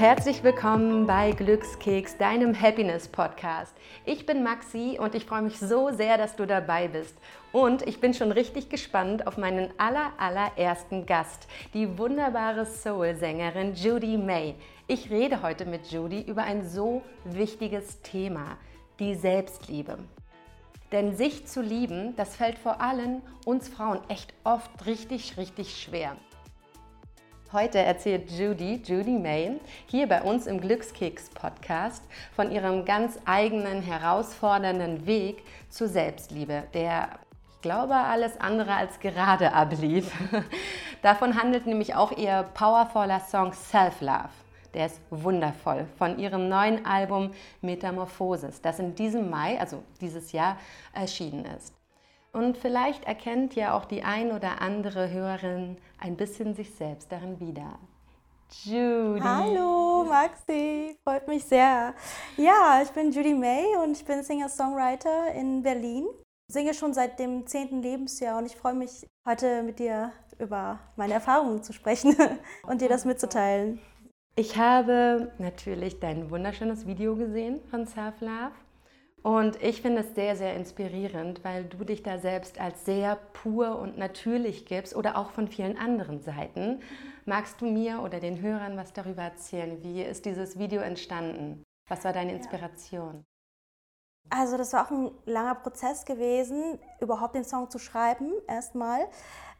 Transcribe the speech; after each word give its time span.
herzlich 0.00 0.42
willkommen 0.42 1.06
bei 1.06 1.32
Glückskeks, 1.32 2.16
deinem 2.16 2.58
Happiness 2.58 3.06
Podcast. 3.06 3.74
Ich 4.06 4.24
bin 4.24 4.42
Maxi 4.42 4.96
und 4.98 5.14
ich 5.14 5.26
freue 5.26 5.42
mich 5.42 5.58
so 5.58 5.90
sehr, 5.90 6.16
dass 6.16 6.36
du 6.36 6.46
dabei 6.46 6.88
bist. 6.88 7.14
Und 7.52 7.86
ich 7.86 8.00
bin 8.00 8.14
schon 8.14 8.32
richtig 8.32 8.70
gespannt 8.70 9.26
auf 9.26 9.36
meinen 9.36 9.68
aller, 9.76 10.12
allerersten 10.16 11.04
Gast, 11.04 11.48
die 11.74 11.98
wunderbare 11.98 12.64
Soul-Sängerin 12.64 13.74
Judy 13.74 14.16
May. 14.16 14.54
Ich 14.86 15.10
rede 15.10 15.42
heute 15.42 15.66
mit 15.66 15.88
Judy 15.88 16.22
über 16.22 16.44
ein 16.44 16.66
so 16.66 17.02
wichtiges 17.26 18.00
Thema, 18.00 18.56
die 19.00 19.14
Selbstliebe. 19.14 19.98
Denn 20.92 21.14
sich 21.14 21.46
zu 21.46 21.60
lieben, 21.60 22.16
das 22.16 22.36
fällt 22.36 22.56
vor 22.58 22.80
allem 22.80 23.20
uns 23.44 23.68
Frauen 23.68 24.00
echt 24.08 24.32
oft 24.44 24.86
richtig, 24.86 25.36
richtig 25.36 25.78
schwer. 25.78 26.16
Heute 27.52 27.78
erzählt 27.78 28.30
Judy, 28.30 28.80
Judy 28.84 29.18
May, 29.18 29.58
hier 29.86 30.06
bei 30.06 30.22
uns 30.22 30.46
im 30.46 30.60
Glückskeks 30.60 31.30
Podcast 31.30 32.04
von 32.36 32.52
ihrem 32.52 32.84
ganz 32.84 33.18
eigenen 33.24 33.82
herausfordernden 33.82 35.04
Weg 35.04 35.42
zur 35.68 35.88
Selbstliebe, 35.88 36.62
der 36.74 37.08
ich 37.52 37.60
glaube, 37.60 37.96
alles 37.96 38.40
andere 38.40 38.74
als 38.74 39.00
gerade 39.00 39.52
ablief. 39.52 40.12
Davon 41.02 41.34
handelt 41.34 41.66
nämlich 41.66 41.96
auch 41.96 42.12
ihr 42.12 42.44
powervoller 42.54 43.18
Song 43.18 43.52
Self 43.52 44.00
Love. 44.00 44.30
Der 44.72 44.86
ist 44.86 45.00
wundervoll 45.10 45.88
von 45.98 46.20
ihrem 46.20 46.48
neuen 46.48 46.86
Album 46.86 47.32
Metamorphosis, 47.62 48.60
das 48.60 48.78
in 48.78 48.94
diesem 48.94 49.28
Mai, 49.28 49.58
also 49.58 49.82
dieses 50.00 50.30
Jahr, 50.30 50.56
erschienen 50.92 51.46
ist. 51.46 51.79
Und 52.32 52.56
vielleicht 52.56 53.04
erkennt 53.04 53.56
ja 53.56 53.76
auch 53.76 53.84
die 53.84 54.02
ein 54.02 54.30
oder 54.30 54.62
andere 54.62 55.10
Hörerin 55.10 55.76
ein 55.98 56.16
bisschen 56.16 56.54
sich 56.54 56.74
selbst 56.74 57.10
darin 57.10 57.40
wieder. 57.40 57.78
Judy. 58.64 59.20
Hallo 59.20 60.04
Maxi, 60.04 60.96
freut 61.04 61.28
mich 61.28 61.44
sehr. 61.44 61.94
Ja, 62.36 62.80
ich 62.82 62.90
bin 62.90 63.12
Judy 63.12 63.34
May 63.34 63.64
und 63.82 63.96
ich 63.96 64.04
bin 64.04 64.22
Singer-Songwriter 64.22 65.32
in 65.34 65.62
Berlin. 65.62 66.06
Singe 66.48 66.74
schon 66.74 66.92
seit 66.92 67.18
dem 67.18 67.46
zehnten 67.46 67.80
Lebensjahr 67.80 68.38
und 68.38 68.46
ich 68.46 68.56
freue 68.56 68.74
mich, 68.74 69.06
heute 69.26 69.62
mit 69.62 69.78
dir 69.78 70.12
über 70.38 70.80
meine 70.96 71.14
Erfahrungen 71.14 71.62
zu 71.62 71.72
sprechen 71.72 72.16
und 72.66 72.80
dir 72.80 72.88
das 72.88 73.04
mitzuteilen. 73.04 73.80
Ich 74.34 74.56
habe 74.56 75.32
natürlich 75.38 76.00
dein 76.00 76.30
wunderschönes 76.30 76.86
Video 76.86 77.14
gesehen 77.14 77.60
von 77.70 77.86
Self 77.86 78.20
Love 78.20 78.52
und 79.22 79.62
ich 79.62 79.82
finde 79.82 80.00
es 80.00 80.14
sehr, 80.14 80.34
sehr 80.34 80.54
inspirierend, 80.54 81.44
weil 81.44 81.64
du 81.64 81.84
dich 81.84 82.02
da 82.02 82.18
selbst 82.18 82.58
als 82.58 82.86
sehr 82.86 83.16
pur 83.16 83.78
und 83.78 83.98
natürlich 83.98 84.64
gibst 84.64 84.96
oder 84.96 85.16
auch 85.16 85.30
von 85.30 85.46
vielen 85.46 85.76
anderen 85.76 86.20
Seiten. 86.20 86.80
Magst 87.26 87.60
du 87.60 87.66
mir 87.66 88.00
oder 88.02 88.18
den 88.18 88.40
Hörern 88.40 88.76
was 88.78 88.92
darüber 88.94 89.22
erzählen? 89.22 89.82
Wie 89.82 90.02
ist 90.02 90.24
dieses 90.24 90.58
Video 90.58 90.80
entstanden? 90.80 91.62
Was 91.88 92.04
war 92.04 92.12
deine 92.14 92.32
Inspiration? 92.32 93.24
Also 94.30 94.56
das 94.56 94.72
war 94.72 94.86
auch 94.86 94.90
ein 94.90 95.10
langer 95.26 95.56
Prozess 95.56 96.04
gewesen, 96.04 96.78
überhaupt 97.00 97.34
den 97.34 97.44
Song 97.44 97.68
zu 97.68 97.78
schreiben 97.78 98.32
erstmal. 98.46 99.08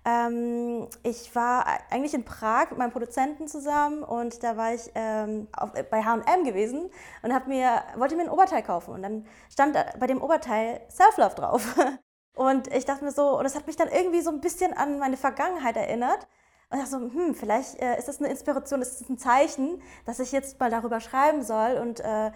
Ähm, 0.04 0.88
ich 1.02 1.34
war 1.34 1.66
eigentlich 1.90 2.14
in 2.14 2.24
Prag 2.24 2.70
mit 2.70 2.78
meinem 2.78 2.92
Produzenten 2.92 3.48
zusammen 3.48 4.02
und 4.02 4.42
da 4.42 4.56
war 4.56 4.72
ich 4.72 4.90
ähm, 4.94 5.46
auf, 5.54 5.72
bei 5.90 6.02
H&M 6.02 6.44
gewesen 6.44 6.90
und 7.22 7.46
mir, 7.48 7.82
wollte 7.96 8.16
mir 8.16 8.22
ein 8.22 8.30
Oberteil 8.30 8.62
kaufen 8.62 8.94
und 8.94 9.02
dann 9.02 9.26
stand 9.50 9.76
bei 9.98 10.06
dem 10.06 10.22
Oberteil 10.22 10.80
Self-Love 10.90 11.34
drauf. 11.34 11.76
Und 12.34 12.72
ich 12.72 12.86
dachte 12.86 13.04
mir 13.04 13.10
so, 13.10 13.36
und 13.36 13.44
das 13.44 13.54
hat 13.54 13.66
mich 13.66 13.76
dann 13.76 13.88
irgendwie 13.88 14.22
so 14.22 14.30
ein 14.30 14.40
bisschen 14.40 14.72
an 14.72 14.98
meine 14.98 15.18
Vergangenheit 15.18 15.76
erinnert. 15.76 16.26
Und 16.70 16.78
ich 16.78 16.84
dachte 16.88 16.90
so, 16.90 17.12
hm, 17.12 17.34
vielleicht 17.34 17.78
äh, 17.82 17.98
ist 17.98 18.08
das 18.08 18.18
eine 18.18 18.30
Inspiration, 18.30 18.80
ist 18.80 19.00
das 19.00 19.10
ein 19.10 19.18
Zeichen, 19.18 19.82
dass 20.06 20.20
ich 20.20 20.32
jetzt 20.32 20.58
mal 20.60 20.70
darüber 20.70 21.00
schreiben 21.00 21.42
soll 21.42 21.76
und 21.78 22.00
äh, 22.00 22.30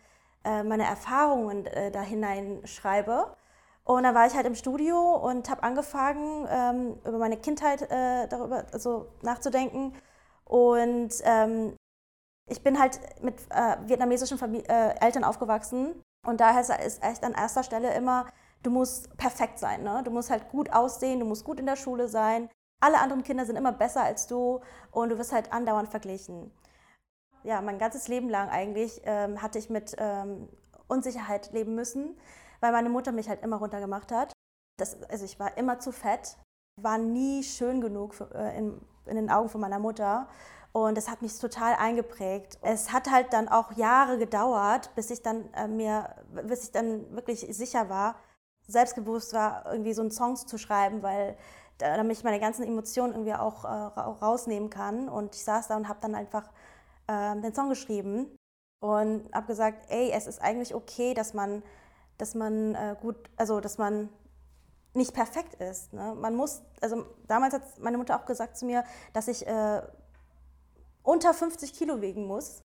äh, 0.44 0.62
meine 0.62 0.84
Erfahrungen 0.84 1.65
äh, 1.66 1.91
da 1.91 2.03
hineinschreibe. 2.03 3.34
Und 3.87 4.03
dann 4.03 4.15
war 4.15 4.27
ich 4.27 4.34
halt 4.34 4.47
im 4.47 4.55
Studio 4.55 5.15
und 5.17 5.50
habe 5.50 5.62
angefangen, 5.62 6.49
ähm, 6.50 6.99
über 7.05 7.19
meine 7.19 7.37
Kindheit 7.37 7.83
äh, 7.83 8.27
darüber 8.28 8.65
also 8.72 9.12
nachzudenken. 9.21 9.95
Und 10.45 11.12
ähm, 11.25 11.77
ich 12.49 12.62
bin 12.62 12.78
halt 12.78 12.99
mit 13.22 13.41
äh, 13.50 13.77
vietnamesischen 13.87 14.39
Famili 14.39 14.65
äh, 14.69 14.99
Eltern 15.00 15.25
aufgewachsen. 15.25 16.03
Und 16.27 16.41
daher 16.41 16.61
ist 16.61 17.03
echt 17.03 17.25
an 17.25 17.34
erster 17.34 17.62
Stelle 17.62 17.95
immer, 17.95 18.27
du 18.62 18.71
musst 18.71 19.15
perfekt 19.19 19.59
sein. 19.59 19.83
Ne? 19.83 20.03
Du 20.03 20.11
musst 20.11 20.31
halt 20.31 20.49
gut 20.49 20.72
aussehen, 20.72 21.21
du 21.21 21.27
musst 21.27 21.45
gut 21.45 21.61
in 21.61 21.66
der 21.66 21.77
Schule 21.77 22.09
sein. 22.09 22.49
Alle 22.81 22.99
anderen 22.99 23.22
Kinder 23.22 23.45
sind 23.45 23.56
immer 23.56 23.72
besser 23.72 24.03
als 24.03 24.27
du 24.27 24.61
und 24.93 25.11
du 25.11 25.19
wirst 25.19 25.33
halt 25.33 25.53
andauernd 25.53 25.91
verglichen. 25.91 26.51
Ja, 27.43 27.61
mein 27.61 27.78
ganzes 27.78 28.09
Leben 28.09 28.31
lang 28.31 28.49
eigentlich 28.49 29.03
ähm, 29.05 29.43
hatte 29.43 29.59
ich 29.59 29.69
mit 29.69 29.95
ähm, 29.99 30.49
Unsicherheit 30.89 31.53
leben 31.53 31.75
müssen 31.75 32.16
weil 32.60 32.72
meine 32.72 32.88
Mutter 32.88 33.12
mich 33.12 33.28
halt 33.28 33.42
immer 33.42 33.56
runtergemacht 33.56 34.12
hat. 34.12 34.32
Das, 34.78 35.03
also 35.04 35.25
ich 35.25 35.38
war 35.38 35.56
immer 35.56 35.78
zu 35.78 35.92
fett, 35.92 36.37
war 36.81 36.98
nie 36.98 37.42
schön 37.42 37.81
genug 37.81 38.15
für, 38.15 38.34
äh, 38.34 38.56
in, 38.59 38.81
in 39.06 39.16
den 39.16 39.31
Augen 39.31 39.48
von 39.48 39.60
meiner 39.60 39.78
Mutter. 39.78 40.28
Und 40.72 40.97
das 40.97 41.09
hat 41.09 41.22
mich 41.22 41.38
total 41.38 41.75
eingeprägt. 41.75 42.59
Es 42.60 42.92
hat 42.92 43.09
halt 43.10 43.32
dann 43.32 43.48
auch 43.48 43.72
Jahre 43.72 44.19
gedauert, 44.19 44.91
bis 44.97 45.10
ich 45.10 45.22
dann 45.22 45.53
äh, 45.54 45.69
mir, 45.69 46.16
bis 46.48 46.65
ich 46.65 46.72
dann 46.72 47.15
wirklich 47.15 47.47
sicher 47.56 47.88
war, 47.88 48.16
selbstbewusst 48.66 49.34
war, 49.34 49.66
irgendwie 49.71 49.92
so 49.92 50.03
einen 50.03 50.10
Song 50.10 50.36
zu 50.36 50.59
schreiben, 50.59 51.03
weil 51.03 51.36
damit 51.78 52.16
ich 52.16 52.25
meine 52.25 52.41
ganzen 52.41 52.65
Emotionen 52.65 53.12
irgendwie 53.12 53.34
auch, 53.34 53.65
äh, 53.65 53.69
rausnehmen 53.69 54.71
kann. 54.71 55.09
Und 55.09 55.34
ich 55.34 55.44
saß 55.44 55.69
da 55.69 55.76
und 55.76 55.88
habe 55.88 56.00
dann 56.00 56.15
einfach 56.15 56.50
äh, 57.06 57.41
den 57.41 57.54
Song 57.54 57.69
geschrieben 57.69 58.36
und 58.81 59.32
habe 59.32 59.47
gesagt, 59.47 59.86
ey, 59.91 60.10
es 60.10 60.26
ist 60.26 60.41
eigentlich 60.41 60.75
okay, 60.75 61.15
dass 61.15 61.34
man 61.34 61.62
dass 62.19 62.35
man 62.35 62.75
äh, 62.75 62.97
gut, 63.01 63.17
also 63.37 63.61
dass 63.61 63.79
man 63.79 64.09
nicht 64.95 65.13
perfekt 65.13 65.55
ist. 65.55 65.93
Ne? 65.93 66.15
Man 66.15 66.35
muss, 66.35 66.63
also 66.81 67.05
damals 67.27 67.55
hat 67.55 67.79
meine 67.81 67.99
Mutter 67.99 68.17
auch 68.19 68.27
gesagt 68.27 68.57
zu 68.57 68.65
mir, 68.65 68.85
dass 69.13 69.29
ich 69.29 69.47
äh, 69.47 69.83
unter 71.03 71.35
50 71.35 71.73
Kilo 71.75 72.01
wiegen 72.01 72.27
muss, 72.27 72.63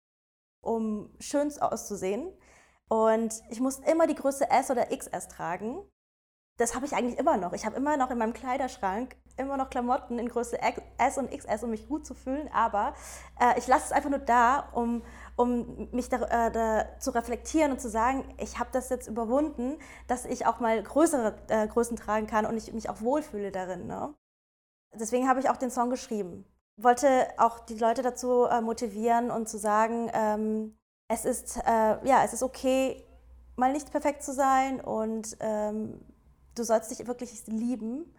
um 0.61 1.09
schön 1.19 1.51
auszusehen. 1.59 2.31
Und 2.89 3.41
ich 3.49 3.59
muss 3.59 3.79
immer 3.79 4.07
die 4.07 4.15
Größe 4.15 4.49
S 4.49 4.69
oder 4.69 4.85
XS 4.85 5.27
tragen. 5.29 5.83
Das 6.57 6.75
habe 6.75 6.85
ich 6.85 6.95
eigentlich 6.95 7.17
immer 7.19 7.37
noch. 7.37 7.53
Ich 7.53 7.65
habe 7.65 7.75
immer 7.75 7.97
noch 7.97 8.11
in 8.11 8.17
meinem 8.17 8.33
Kleiderschrank 8.33 9.15
immer 9.37 9.57
noch 9.57 9.69
Klamotten 9.69 10.19
in 10.19 10.27
Größe 10.27 10.59
S 10.97 11.17
und 11.17 11.31
XS, 11.31 11.63
um 11.63 11.69
mich 11.69 11.87
gut 11.87 12.05
zu 12.05 12.13
fühlen. 12.13 12.49
Aber 12.53 12.93
äh, 13.39 13.57
ich 13.57 13.67
lasse 13.67 13.85
es 13.85 13.91
einfach 13.91 14.09
nur 14.09 14.19
da, 14.19 14.69
um, 14.73 15.03
um 15.35 15.89
mich 15.91 16.09
da, 16.09 16.17
äh, 16.17 16.51
da, 16.51 16.99
zu 16.99 17.11
reflektieren 17.11 17.71
und 17.71 17.81
zu 17.81 17.89
sagen, 17.89 18.23
ich 18.37 18.59
habe 18.59 18.69
das 18.71 18.89
jetzt 18.89 19.07
überwunden, 19.07 19.77
dass 20.07 20.25
ich 20.25 20.45
auch 20.45 20.59
mal 20.59 20.81
größere 20.81 21.35
äh, 21.49 21.67
Größen 21.67 21.97
tragen 21.97 22.27
kann 22.27 22.45
und 22.45 22.57
ich 22.57 22.73
mich 22.73 22.89
auch 22.89 23.01
wohlfühle 23.01 23.51
darin. 23.51 23.87
Ne? 23.87 24.13
Deswegen 24.93 25.27
habe 25.27 25.39
ich 25.39 25.49
auch 25.49 25.57
den 25.57 25.71
Song 25.71 25.89
geschrieben. 25.89 26.45
Wollte 26.77 27.27
auch 27.37 27.59
die 27.59 27.77
Leute 27.77 28.01
dazu 28.01 28.45
äh, 28.45 28.61
motivieren 28.61 29.31
und 29.31 29.49
zu 29.49 29.57
sagen, 29.57 30.09
ähm, 30.13 30.77
es, 31.07 31.25
ist, 31.25 31.57
äh, 31.57 32.05
ja, 32.07 32.23
es 32.23 32.33
ist 32.33 32.43
okay, 32.43 33.03
mal 33.55 33.73
nicht 33.73 33.91
perfekt 33.91 34.23
zu 34.23 34.33
sein 34.33 34.79
und 34.79 35.37
ähm, 35.39 35.99
du 36.55 36.63
sollst 36.63 36.91
dich 36.91 37.07
wirklich 37.07 37.45
lieben. 37.47 38.13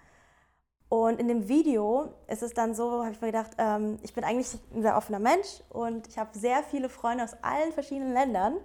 Und 0.88 1.20
in 1.20 1.28
dem 1.28 1.48
Video 1.48 2.14
ist 2.28 2.42
es 2.42 2.54
dann 2.54 2.74
so, 2.74 3.02
habe 3.04 3.12
ich 3.12 3.20
mir 3.20 3.28
gedacht, 3.28 3.50
ähm, 3.58 3.98
ich 4.02 4.14
bin 4.14 4.24
eigentlich 4.24 4.58
ein 4.74 4.82
sehr 4.82 4.96
offener 4.96 5.18
Mensch 5.18 5.62
und 5.68 6.08
ich 6.08 6.18
habe 6.18 6.30
sehr 6.38 6.62
viele 6.62 6.88
Freunde 6.88 7.24
aus 7.24 7.36
allen 7.42 7.72
verschiedenen 7.72 8.14
Ländern. 8.14 8.56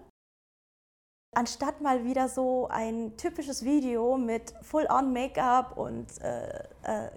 Anstatt 1.35 1.81
mal 1.81 2.05
wieder 2.05 2.29
so 2.29 2.67
ein 2.69 3.17
typisches 3.17 3.65
Video 3.65 4.17
mit 4.17 4.53
Full-on-Make-up 4.61 5.75
und 5.77 6.21
äh, 6.21 6.59
äh, 6.83 7.11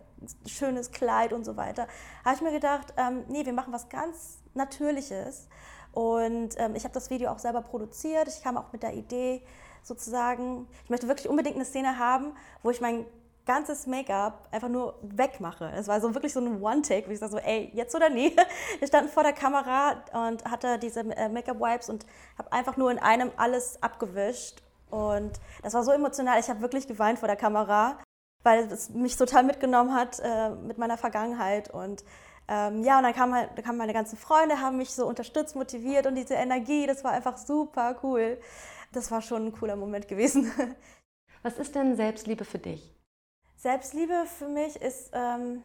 schönes 0.46 0.90
Kleid 0.90 1.32
und 1.32 1.44
so 1.44 1.56
weiter, 1.56 1.86
habe 2.24 2.34
ich 2.34 2.42
mir 2.42 2.52
gedacht, 2.52 2.94
ähm, 2.96 3.24
nee, 3.28 3.44
wir 3.44 3.52
machen 3.52 3.72
was 3.72 3.88
ganz 3.88 4.38
Natürliches. 4.54 5.48
Und 5.92 6.58
ähm, 6.58 6.74
ich 6.74 6.84
habe 6.84 6.94
das 6.94 7.10
Video 7.10 7.30
auch 7.30 7.38
selber 7.38 7.62
produziert. 7.62 8.28
Ich 8.28 8.42
kam 8.42 8.56
auch 8.56 8.72
mit 8.72 8.82
der 8.82 8.94
Idee 8.94 9.42
sozusagen, 9.82 10.66
ich 10.84 10.90
möchte 10.90 11.08
wirklich 11.08 11.28
unbedingt 11.28 11.56
eine 11.56 11.64
Szene 11.64 11.98
haben, 11.98 12.34
wo 12.62 12.70
ich 12.70 12.80
mein 12.80 13.06
ganzes 13.46 13.86
Make-up 13.86 14.48
einfach 14.50 14.68
nur 14.68 14.98
wegmache. 15.02 15.72
Es 15.74 15.88
war 15.88 16.00
so 16.00 16.12
wirklich 16.12 16.32
so 16.32 16.40
ein 16.40 16.60
One-Take, 16.60 17.06
wo 17.06 17.12
ich 17.12 17.20
sage 17.20 17.32
so, 17.32 17.38
ey, 17.38 17.70
jetzt 17.72 17.94
oder 17.94 18.10
nie. 18.10 18.36
Wir 18.80 18.88
standen 18.88 19.10
vor 19.10 19.22
der 19.22 19.32
Kamera 19.32 20.02
und 20.12 20.44
hatte 20.44 20.78
diese 20.78 21.00
äh, 21.00 21.28
Make-up-Wipes 21.28 21.88
und 21.88 22.04
habe 22.36 22.52
einfach 22.52 22.76
nur 22.76 22.90
in 22.90 22.98
einem 22.98 23.30
alles 23.36 23.82
abgewischt. 23.82 24.62
Und 24.90 25.32
das 25.62 25.74
war 25.74 25.84
so 25.84 25.92
emotional. 25.92 26.38
Ich 26.40 26.48
habe 26.50 26.60
wirklich 26.60 26.86
geweint 26.86 27.18
vor 27.20 27.28
der 27.28 27.36
Kamera, 27.36 27.98
weil 28.42 28.70
es 28.70 28.90
mich 28.90 29.16
total 29.16 29.44
mitgenommen 29.44 29.94
hat 29.94 30.20
äh, 30.20 30.50
mit 30.50 30.76
meiner 30.78 30.98
Vergangenheit. 30.98 31.70
Und 31.70 32.04
ähm, 32.48 32.82
ja, 32.82 32.98
und 32.98 33.04
dann 33.04 33.14
kamen, 33.14 33.34
halt, 33.34 33.64
kamen 33.64 33.78
meine 33.78 33.92
ganzen 33.92 34.16
Freunde, 34.16 34.60
haben 34.60 34.76
mich 34.76 34.90
so 34.90 35.06
unterstützt, 35.06 35.54
motiviert 35.56 36.06
und 36.06 36.16
diese 36.16 36.34
Energie, 36.34 36.86
das 36.86 37.02
war 37.04 37.12
einfach 37.12 37.38
super 37.38 37.96
cool. 38.02 38.38
Das 38.92 39.10
war 39.10 39.22
schon 39.22 39.46
ein 39.46 39.52
cooler 39.52 39.76
Moment 39.76 40.08
gewesen. 40.08 40.50
Was 41.42 41.58
ist 41.58 41.74
denn 41.74 41.96
Selbstliebe 41.96 42.44
für 42.44 42.58
dich? 42.58 42.95
Selbstliebe 43.56 44.24
für 44.26 44.48
mich 44.48 44.76
ist, 44.76 45.10
ähm, 45.12 45.62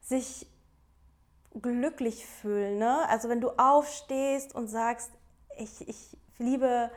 sich 0.00 0.46
glücklich 1.60 2.26
fühlen. 2.26 2.78
Ne? 2.78 3.08
Also 3.08 3.28
wenn 3.28 3.40
du 3.40 3.50
aufstehst 3.50 4.54
und 4.54 4.68
sagst, 4.68 5.12
ich, 5.56 5.88
ich 5.88 6.16
liebe 6.38 6.90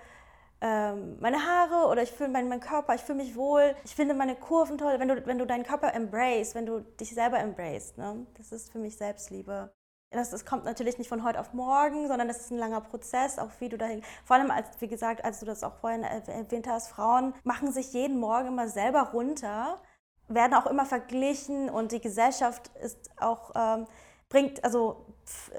ähm, 0.61 1.17
meine 1.19 1.45
Haare 1.45 1.87
oder 1.89 2.01
ich 2.01 2.11
fühle 2.11 2.29
meinen, 2.29 2.49
meinen 2.49 2.61
Körper, 2.61 2.95
ich 2.95 3.01
fühle 3.01 3.19
mich 3.19 3.35
wohl, 3.35 3.75
ich 3.85 3.95
finde 3.95 4.15
meine 4.15 4.35
Kurven 4.35 4.77
toll, 4.77 4.95
wenn 4.97 5.07
du, 5.07 5.25
wenn 5.27 5.37
du 5.37 5.45
deinen 5.45 5.63
Körper 5.63 5.93
embrace, 5.93 6.55
wenn 6.55 6.65
du 6.65 6.79
dich 6.79 7.13
selber 7.13 7.39
embrace. 7.39 7.95
Ne? 7.97 8.25
Das 8.37 8.51
ist 8.51 8.71
für 8.71 8.79
mich 8.79 8.97
Selbstliebe. 8.97 9.71
Das, 10.09 10.29
das 10.29 10.45
kommt 10.45 10.63
natürlich 10.63 10.97
nicht 10.97 11.09
von 11.09 11.23
heute 11.23 11.39
auf 11.39 11.53
morgen, 11.53 12.07
sondern 12.07 12.29
das 12.29 12.39
ist 12.39 12.51
ein 12.51 12.57
langer 12.57 12.79
Prozess, 12.79 13.37
auch 13.37 13.51
wie 13.59 13.67
du 13.67 13.77
dahin. 13.77 14.01
Vor 14.23 14.37
allem, 14.37 14.51
als, 14.51 14.67
wie 14.79 14.87
gesagt, 14.87 15.23
als 15.23 15.41
du 15.41 15.45
das 15.45 15.63
auch 15.63 15.75
vorhin 15.75 16.03
erwähnt 16.03 16.67
hast, 16.67 16.87
Frauen 16.87 17.33
machen 17.43 17.73
sich 17.73 17.91
jeden 17.91 18.17
Morgen 18.17 18.47
immer 18.47 18.69
selber 18.69 19.09
runter, 19.11 19.81
werden 20.27 20.53
auch 20.53 20.65
immer 20.65 20.85
verglichen 20.85 21.69
und 21.69 21.91
die 21.91 22.01
Gesellschaft 22.01 22.71
ist 22.83 23.09
auch, 23.17 23.51
ähm, 23.55 23.87
bringt, 24.29 24.63
also 24.63 25.05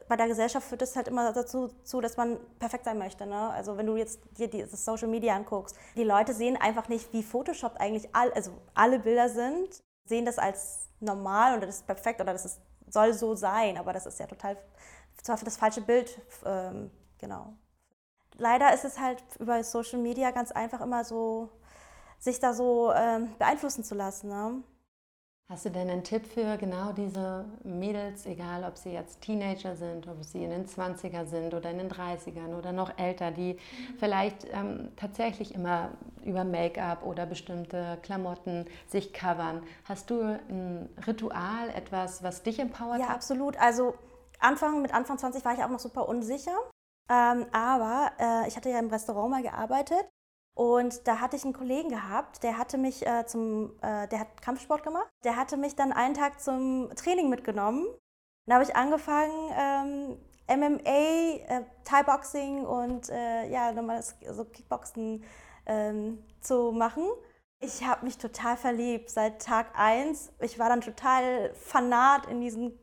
bei 0.08 0.16
der 0.16 0.28
Gesellschaft 0.28 0.66
führt 0.68 0.82
es 0.82 0.96
halt 0.96 1.08
immer 1.08 1.32
dazu, 1.32 1.68
zu, 1.84 2.00
dass 2.00 2.16
man 2.16 2.38
perfekt 2.58 2.84
sein 2.84 2.98
möchte. 2.98 3.26
Ne? 3.26 3.50
Also 3.50 3.76
wenn 3.76 3.86
du 3.86 3.96
jetzt 3.96 4.20
dir 4.36 4.48
das 4.48 4.84
Social 4.84 5.08
Media 5.08 5.34
anguckst, 5.34 5.76
die 5.96 6.04
Leute 6.04 6.34
sehen 6.34 6.56
einfach 6.56 6.88
nicht, 6.88 7.12
wie 7.12 7.22
Photoshop 7.22 7.76
eigentlich 7.78 8.14
all, 8.14 8.32
also 8.32 8.52
alle 8.74 8.98
Bilder 8.98 9.28
sind, 9.28 9.82
sehen 10.04 10.24
das 10.24 10.38
als 10.38 10.88
normal 11.00 11.56
oder 11.56 11.66
das 11.66 11.76
ist 11.76 11.86
perfekt 11.86 12.20
oder 12.20 12.32
das 12.32 12.44
ist, 12.44 12.60
soll 12.88 13.12
so 13.12 13.34
sein, 13.34 13.76
aber 13.76 13.92
das 13.92 14.06
ist 14.06 14.18
ja 14.18 14.26
total 14.26 14.56
zwar 15.22 15.36
für 15.36 15.44
das 15.44 15.56
falsche 15.56 15.80
Bild, 15.80 16.20
ähm, 16.44 16.90
genau. 17.18 17.54
Leider 18.36 18.72
ist 18.72 18.84
es 18.84 18.98
halt 18.98 19.22
über 19.38 19.62
Social 19.64 19.98
Media 19.98 20.30
ganz 20.30 20.52
einfach 20.52 20.80
immer 20.80 21.04
so, 21.04 21.50
sich 22.18 22.40
da 22.40 22.52
so 22.52 22.92
ähm, 22.92 23.28
beeinflussen 23.38 23.84
zu 23.84 23.94
lassen. 23.94 24.28
Ne? 24.28 24.62
Hast 25.50 25.64
du 25.64 25.70
denn 25.70 25.88
einen 25.88 26.04
Tipp 26.04 26.26
für 26.26 26.58
genau 26.58 26.92
diese 26.92 27.46
Mädels, 27.64 28.26
egal 28.26 28.64
ob 28.64 28.76
sie 28.76 28.90
jetzt 28.90 29.22
Teenager 29.22 29.76
sind, 29.76 30.06
ob 30.06 30.22
sie 30.22 30.44
in 30.44 30.50
den 30.50 30.66
20er 30.66 31.24
sind 31.24 31.54
oder 31.54 31.70
in 31.70 31.78
den 31.78 31.90
30ern 31.90 32.54
oder 32.54 32.72
noch 32.72 32.98
älter, 32.98 33.30
die 33.30 33.54
mhm. 33.54 33.98
vielleicht 33.98 34.46
ähm, 34.52 34.90
tatsächlich 34.96 35.54
immer 35.54 35.92
über 36.22 36.44
Make-up 36.44 37.02
oder 37.02 37.24
bestimmte 37.24 37.98
Klamotten 38.02 38.66
sich 38.88 39.14
covern? 39.14 39.62
Hast 39.84 40.10
du 40.10 40.20
ein 40.20 40.90
Ritual, 41.06 41.70
etwas, 41.74 42.22
was 42.22 42.42
dich 42.42 42.58
empowert 42.58 43.00
ja, 43.00 43.08
hat? 43.08 43.14
Absolut. 43.14 43.56
Also 43.56 43.94
Anfang, 44.40 44.82
mit 44.82 44.92
Anfang 44.92 45.16
20 45.16 45.42
war 45.46 45.54
ich 45.54 45.64
auch 45.64 45.70
noch 45.70 45.80
super 45.80 46.10
unsicher. 46.10 46.58
Ähm, 47.10 47.46
aber 47.52 48.10
äh, 48.18 48.48
ich 48.48 48.56
hatte 48.58 48.68
ja 48.68 48.78
im 48.78 48.90
Restaurant 48.90 49.30
mal 49.30 49.42
gearbeitet 49.42 50.06
und 50.58 51.06
da 51.06 51.20
hatte 51.20 51.36
ich 51.36 51.44
einen 51.44 51.52
Kollegen 51.52 51.88
gehabt, 51.88 52.42
der 52.42 52.58
hatte 52.58 52.78
mich 52.78 53.06
äh, 53.06 53.24
zum, 53.26 53.76
äh, 53.80 54.08
der 54.08 54.18
hat 54.18 54.42
Kampfsport 54.42 54.82
gemacht. 54.82 55.08
Der 55.22 55.36
hatte 55.36 55.56
mich 55.56 55.76
dann 55.76 55.92
einen 55.92 56.14
Tag 56.14 56.40
zum 56.40 56.90
Training 56.96 57.28
mitgenommen. 57.28 57.86
Da 58.44 58.54
habe 58.54 58.64
ich 58.64 58.74
angefangen, 58.74 59.52
ähm, 59.56 60.18
MMA, 60.48 60.80
äh, 61.46 61.64
Thai-Boxing 61.84 62.66
und 62.66 63.08
äh, 63.08 63.48
ja, 63.48 63.70
normales 63.70 64.16
so 64.32 64.44
Kickboxen 64.46 65.22
ähm, 65.66 66.24
zu 66.40 66.72
machen. 66.72 67.04
Ich 67.60 67.86
habe 67.86 68.04
mich 68.04 68.18
total 68.18 68.56
verliebt 68.56 69.10
seit 69.10 69.40
Tag 69.40 69.78
1. 69.78 70.32
Ich 70.40 70.58
war 70.58 70.68
dann 70.68 70.80
total 70.80 71.54
fanat 71.54 72.26
in 72.26 72.40
diesem 72.40 72.76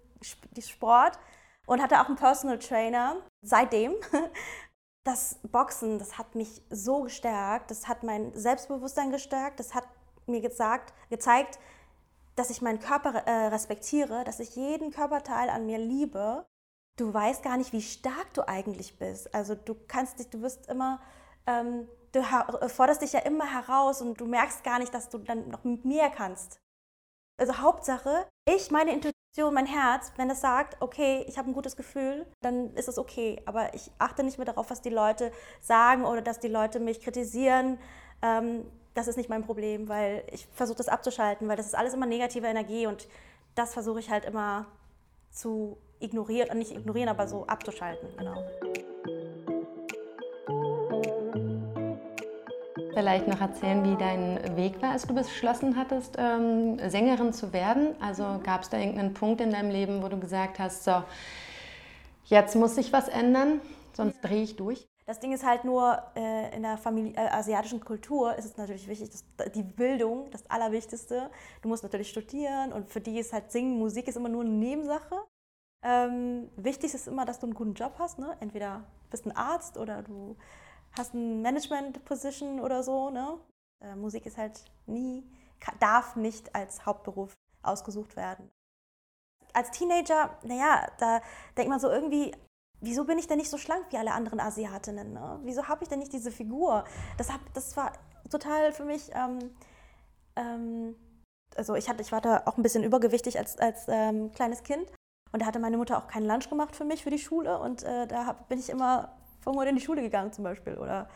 Sport 0.58 1.20
und 1.66 1.84
hatte 1.84 2.00
auch 2.00 2.08
einen 2.08 2.16
Personal 2.16 2.58
Trainer 2.58 3.18
seitdem. 3.42 3.96
das 5.06 5.40
Boxen, 5.44 6.00
das 6.00 6.18
hat 6.18 6.36
mich 6.36 6.62
so 6.70 7.04
gestärkt, 7.04 7.72
das 7.72 7.88
hat 7.88 8.04
mein 8.04 8.34
Selbstbewusstsein 8.34 9.12
gestärkt, 9.12 9.60
das 9.60 9.76
hat 9.76 9.88
mir 10.26 10.42
gesagt, 10.42 10.94
gezeigt, 11.10 11.60
dass 12.36 12.50
ich 12.50 12.62
meinen 12.62 12.80
Körper 12.80 13.14
äh, 13.14 13.48
respektiere, 13.48 14.24
dass 14.24 14.40
ich 14.40 14.56
jeden 14.56 14.92
Körperteil 14.92 15.50
an 15.50 15.68
mir 15.68 15.78
liebe. 15.78 16.46
Du 16.98 17.14
weißt 17.14 17.44
gar 17.44 17.56
nicht, 17.56 17.72
wie 17.72 17.84
stark 17.84 18.34
du 18.34 18.48
eigentlich 18.48 18.98
bist. 18.98 19.34
Also 19.34 19.54
du 19.54 19.76
kannst 19.88 20.20
dich, 20.20 20.30
du 20.30 20.42
wirst 20.42 20.68
immer, 20.68 21.00
ähm, 21.46 21.88
du 22.12 22.24
forderst 22.68 23.04
dich 23.04 23.14
ja 23.14 23.20
immer 23.20 23.46
heraus 23.46 24.02
und 24.02 24.20
du 24.20 24.26
merkst 24.26 24.64
gar 24.64 24.80
nicht, 24.80 24.94
dass 24.94 25.10
du 25.10 25.20
dann 25.20 25.50
noch 25.50 25.64
mehr 25.64 26.10
kannst. 26.10 26.60
Also 27.38 27.60
Hauptsache, 27.60 28.28
ich, 28.46 28.72
meine 28.72 28.92
Intuition, 29.36 29.54
mein 29.54 29.66
Herz, 29.66 30.14
wenn 30.16 30.30
es 30.30 30.40
sagt, 30.40 30.78
okay, 30.80 31.26
ich 31.28 31.38
habe 31.38 31.50
ein 31.50 31.54
gutes 31.54 31.76
Gefühl, 31.76 32.26
dann 32.42 32.74
ist 32.76 32.88
es 32.88 32.98
okay. 32.98 33.42
Aber 33.46 33.74
ich 33.74 33.92
achte 34.00 34.24
nicht 34.24 34.38
mehr 34.38 34.46
darauf, 34.46 34.70
was 34.70 34.82
die 34.82 34.90
Leute 34.90 35.32
sagen 35.60 36.06
oder 36.06 36.22
dass 36.22 36.40
die 36.40 36.48
Leute 36.48 36.80
mich 36.80 37.02
kritisieren. 37.02 37.78
Ähm, 38.22 38.66
das 38.94 39.10
ist 39.10 39.18
nicht 39.18 39.30
mein 39.30 39.44
Problem, 39.44 39.90
weil 39.90 40.24
ich 40.32 40.48
versuche 40.54 40.78
das 40.78 40.88
abzuschalten, 40.88 41.50
weil 41.50 41.58
das 41.58 41.66
ist 41.66 41.76
alles 41.76 41.94
immer 41.94 42.06
negative 42.06 42.48
Energie 42.48 42.88
und 42.88 43.10
das 43.56 43.74
versuche 43.74 44.00
ich 44.00 44.10
halt 44.10 44.24
immer 44.24 44.68
zu 45.32 45.78
ignorieren, 46.00 46.50
und 46.52 46.60
nicht 46.60 46.72
ignorieren, 46.72 47.10
aber 47.10 47.28
so 47.28 47.46
abzuschalten. 47.46 48.08
Genau. 48.18 48.42
Vielleicht 52.96 53.28
noch 53.28 53.42
erzählen, 53.42 53.84
wie 53.84 53.98
dein 53.98 54.56
Weg 54.56 54.82
war, 54.82 54.92
als 54.92 55.06
du 55.06 55.14
beschlossen 55.14 55.76
hattest, 55.76 56.16
ähm, 56.18 56.80
Sängerin 56.90 57.34
zu 57.34 57.52
werden? 57.54 57.94
Also 58.00 58.40
gab 58.42 58.64
es 58.64 58.70
da 58.70 58.80
irgendeinen 58.80 59.14
Punkt 59.14 59.42
in 59.42 59.52
deinem 59.52 59.70
Leben, 59.70 60.02
wo 60.02 60.08
du 60.08 60.18
gesagt 60.18 60.58
hast, 60.58 60.86
so, 60.86 61.04
jetzt 62.24 62.56
muss 62.56 62.76
sich 62.76 62.94
was 62.94 63.10
ändern, 63.10 63.60
sonst 63.94 64.22
drehe 64.22 64.44
ich 64.44 64.56
durch? 64.56 64.88
Das 65.06 65.20
Ding 65.20 65.34
ist 65.34 65.46
halt 65.46 65.66
nur, 65.66 66.02
äh, 66.16 66.56
in 66.56 66.64
der 66.64 66.78
Familie, 66.78 67.14
äh, 67.16 67.28
asiatischen 67.28 67.82
Kultur 67.82 68.34
ist 68.36 68.46
es 68.46 68.58
natürlich 68.58 68.88
wichtig, 68.88 69.12
dass 69.12 69.52
die 69.52 69.62
Bildung, 69.62 70.32
das 70.32 70.50
Allerwichtigste. 70.50 71.30
Du 71.62 71.68
musst 71.68 71.84
natürlich 71.84 72.10
studieren 72.10 72.72
und 72.72 72.90
für 72.90 73.02
die 73.02 73.20
ist 73.20 73.34
halt 73.34 73.52
Singen, 73.52 73.78
Musik 73.78 74.08
ist 74.08 74.16
immer 74.16 74.30
nur 74.30 74.42
eine 74.42 74.52
Nebensache. 74.52 75.18
Ähm, 75.84 76.50
wichtig 76.56 76.94
ist 76.94 77.08
immer, 77.08 77.26
dass 77.26 77.40
du 77.40 77.46
einen 77.46 77.54
guten 77.54 77.74
Job 77.76 77.96
hast. 78.00 78.18
Ne? 78.18 78.36
Entweder 78.40 78.86
bist 79.12 79.28
ein 79.28 79.36
Arzt 79.36 79.78
oder 79.78 80.02
du 80.02 80.38
hast 80.98 81.14
eine 81.14 81.24
Management-Position 81.24 82.60
oder 82.60 82.84
so. 82.84 83.10
Ne? 83.10 83.38
Äh, 83.82 83.96
Musik 83.96 84.26
ist 84.26 84.38
halt 84.38 84.64
nie, 84.86 85.24
darf 85.80 86.16
nicht 86.16 86.54
als 86.56 86.86
Hauptberuf 86.86 87.34
ausgesucht 87.64 88.16
werden. 88.16 88.52
Als 89.54 89.72
Teenager, 89.72 90.38
naja, 90.44 90.88
da 90.98 91.22
denkt 91.58 91.70
man 91.70 91.80
so 91.80 91.90
irgendwie, 91.90 92.34
wieso 92.82 93.06
bin 93.06 93.18
ich 93.18 93.28
denn 93.28 93.38
nicht 93.38 93.50
so 93.50 93.58
schlank 93.58 93.86
wie 93.90 93.98
alle 93.98 94.14
anderen 94.14 94.40
Asiatinnen? 94.40 95.14
Ne? 95.14 95.40
Wieso 95.44 95.68
habe 95.68 95.84
ich 95.84 95.90
denn 95.90 96.00
nicht 96.00 96.14
diese 96.14 96.32
Figur? 96.32 96.84
Das, 97.18 97.32
hab, 97.32 97.42
das 97.54 97.76
war 97.78 97.94
total 98.30 98.74
für 98.74 98.86
mich, 98.86 99.12
ähm, 99.14 99.40
ähm, 100.36 100.96
also 101.56 101.76
ich, 101.76 101.90
hatte, 101.90 102.02
ich 102.02 102.12
war 102.12 102.22
da 102.22 102.44
auch 102.46 102.58
ein 102.58 102.64
bisschen 102.64 102.84
übergewichtig 102.84 103.38
als, 103.38 103.58
als 103.58 103.86
ähm, 103.88 104.32
kleines 104.32 104.64
Kind. 104.64 104.92
Und 105.32 105.42
da 105.42 105.46
hatte 105.46 105.60
meine 105.60 105.78
Mutter 105.78 105.98
auch 105.98 106.08
keinen 106.08 106.28
Lunch 106.28 106.50
gemacht 106.50 106.76
für 106.76 106.86
mich, 106.86 107.04
für 107.04 107.10
die 107.10 107.20
Schule. 107.20 107.60
Und 107.60 107.84
äh, 107.84 108.08
da 108.08 108.26
hab, 108.26 108.48
bin 108.50 108.60
ich 108.60 108.70
immer 108.70 109.16
warum 109.46 109.60
heute 109.60 109.70
in 109.70 109.78
die 109.78 109.82
Schule 109.82 110.02
gegangen 110.02 110.34
zum 110.34 110.44
Beispiel. 110.44 110.78
Oder 110.78 111.08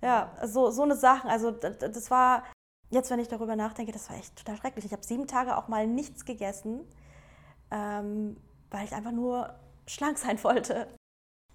ja, 0.00 0.32
so, 0.44 0.70
so 0.70 0.82
eine 0.82 0.96
Sachen. 0.96 1.28
Also 1.28 1.50
das 1.50 2.10
war, 2.10 2.44
jetzt 2.90 3.10
wenn 3.10 3.20
ich 3.20 3.28
darüber 3.28 3.56
nachdenke, 3.56 3.92
das 3.92 4.08
war 4.08 4.16
echt 4.16 4.36
total 4.36 4.56
schrecklich. 4.56 4.86
Ich 4.86 4.92
habe 4.92 5.04
sieben 5.04 5.26
Tage 5.26 5.56
auch 5.56 5.68
mal 5.68 5.86
nichts 5.86 6.24
gegessen, 6.24 6.80
ähm, 7.70 8.36
weil 8.70 8.84
ich 8.84 8.92
einfach 8.94 9.12
nur 9.12 9.54
schlank 9.86 10.18
sein 10.18 10.42
wollte. 10.42 10.88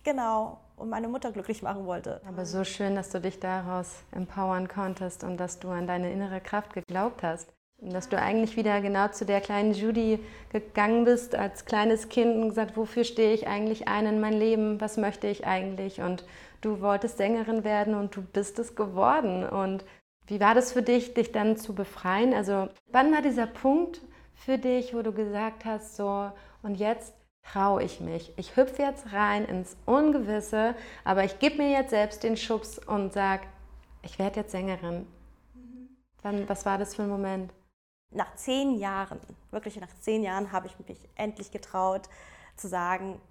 Genau. 0.03 0.61
Und 0.75 0.89
meine 0.89 1.09
Mutter 1.09 1.31
glücklich 1.31 1.61
machen 1.61 1.85
wollte. 1.85 2.21
Aber 2.25 2.45
so 2.45 2.63
schön, 2.63 2.95
dass 2.95 3.09
du 3.09 3.19
dich 3.19 3.39
daraus 3.39 4.03
empowern 4.11 4.69
konntest 4.69 5.25
und 5.25 5.37
dass 5.37 5.59
du 5.59 5.69
an 5.69 5.87
deine 5.87 6.11
innere 6.11 6.39
Kraft 6.39 6.73
geglaubt 6.73 7.21
hast. 7.21 7.51
Und 7.81 7.93
dass 7.93 8.09
du 8.09 8.17
eigentlich 8.17 8.57
wieder 8.57 8.81
genau 8.81 9.07
zu 9.07 9.25
der 9.25 9.39
kleinen 9.39 9.73
Judy 9.73 10.19
gegangen 10.51 11.05
bist 11.05 11.35
als 11.35 11.65
kleines 11.65 12.09
Kind 12.09 12.35
und 12.35 12.49
gesagt, 12.49 12.75
wofür 12.75 13.05
stehe 13.05 13.33
ich 13.33 13.47
eigentlich 13.47 13.87
ein 13.87 14.05
in 14.05 14.19
mein 14.19 14.33
Leben? 14.33 14.81
Was 14.81 14.97
möchte 14.97 15.27
ich 15.27 15.47
eigentlich? 15.47 16.01
Und 16.01 16.25
du 16.61 16.81
wolltest 16.81 17.17
Sängerin 17.17 17.63
werden 17.63 17.93
und 17.93 18.15
du 18.15 18.21
bist 18.21 18.59
es 18.59 18.75
geworden. 18.75 19.47
Und 19.47 19.85
wie 20.27 20.41
war 20.41 20.55
das 20.55 20.73
für 20.73 20.81
dich, 20.81 21.13
dich 21.13 21.31
dann 21.31 21.55
zu 21.55 21.73
befreien? 21.73 22.33
Also 22.33 22.67
wann 22.91 23.13
war 23.13 23.21
dieser 23.21 23.47
Punkt 23.47 24.01
für 24.33 24.57
dich, 24.57 24.93
wo 24.93 25.01
du 25.01 25.13
gesagt 25.13 25.63
hast, 25.63 25.95
so 25.95 26.31
und 26.61 26.75
jetzt 26.75 27.13
traue 27.43 27.83
ich 27.83 28.01
mich. 28.01 28.33
Ich 28.35 28.57
hüpfe 28.57 28.81
jetzt 28.81 29.13
rein 29.13 29.45
ins 29.45 29.77
Ungewisse, 29.85 30.75
aber 31.03 31.23
ich 31.23 31.39
gebe 31.39 31.57
mir 31.57 31.71
jetzt 31.71 31.91
selbst 31.91 32.23
den 32.23 32.37
Schubs 32.37 32.77
und 32.79 33.13
sage, 33.13 33.43
ich 34.03 34.19
werde 34.19 34.41
jetzt 34.41 34.51
Sängerin. 34.51 35.07
Mhm. 35.53 35.89
Wann, 36.21 36.49
was 36.49 36.65
war 36.65 36.77
das 36.77 36.95
für 36.95 37.03
ein 37.03 37.09
Moment? 37.09 37.53
Nach 38.11 38.35
zehn 38.35 38.75
Jahren, 38.75 39.19
wirklich 39.51 39.79
nach 39.79 39.93
zehn 39.99 40.23
Jahren, 40.23 40.51
habe 40.51 40.67
ich 40.67 40.77
mich 40.79 40.99
endlich 41.15 41.51
getraut 41.51 42.09
zu 42.55 42.67
sagen, 42.67 43.21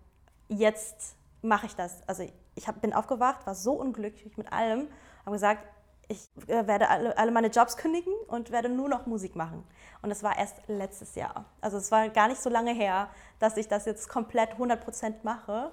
jetzt 0.48 1.16
mache 1.42 1.66
ich 1.66 1.74
das. 1.74 2.02
Also 2.06 2.28
ich 2.54 2.68
hab, 2.68 2.80
bin 2.80 2.92
aufgewacht, 2.92 3.46
war 3.46 3.54
so 3.54 3.72
unglücklich 3.72 4.36
mit 4.36 4.52
allem, 4.52 4.88
habe 5.24 5.32
gesagt, 5.32 5.64
ich 6.08 6.28
äh, 6.46 6.66
werde 6.66 6.88
alle, 6.88 7.16
alle, 7.18 7.30
meine 7.30 7.48
Jobs 7.48 7.76
kündigen 7.76 8.12
und 8.28 8.50
werde 8.50 8.68
nur 8.68 8.88
noch 8.88 9.06
Musik 9.06 9.36
machen. 9.36 9.62
Und 10.00 10.08
das 10.08 10.22
war 10.22 10.38
erst 10.38 10.56
letztes 10.66 11.14
Jahr. 11.14 11.44
Also 11.60 11.76
es 11.76 11.90
war 11.90 12.08
gar 12.08 12.28
nicht 12.28 12.40
so 12.40 12.48
lange 12.48 12.72
her, 12.72 13.10
dass 13.38 13.56
ich 13.56 13.68
das 13.68 13.84
jetzt 13.84 14.08
komplett 14.08 14.54
100% 14.54 15.16
mache, 15.22 15.70